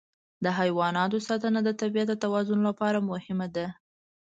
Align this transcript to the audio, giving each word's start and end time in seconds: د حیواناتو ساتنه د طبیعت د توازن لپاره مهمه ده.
د 0.43 0.45
حیواناتو 0.59 1.17
ساتنه 1.27 1.59
د 1.63 1.69
طبیعت 1.81 2.07
د 2.09 2.13
توازن 2.23 2.59
لپاره 2.69 3.05
مهمه 3.09 3.47
ده. 3.55 3.67